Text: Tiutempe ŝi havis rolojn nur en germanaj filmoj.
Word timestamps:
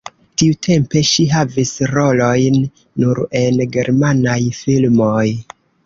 Tiutempe 0.41 1.03
ŝi 1.09 1.25
havis 1.33 1.75
rolojn 1.93 2.59
nur 3.05 3.25
en 3.45 3.63
germanaj 3.79 4.41
filmoj. 4.63 5.25